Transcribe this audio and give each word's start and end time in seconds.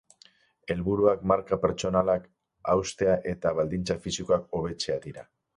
Helburuak 0.75 1.21
marka 1.31 1.59
pertsonalak 1.67 2.25
haustea 2.73 3.15
eta 3.35 3.55
baldintza 3.61 4.01
fisikoa 4.07 4.43
hobetzea 4.59 4.99
dira. 5.09 5.29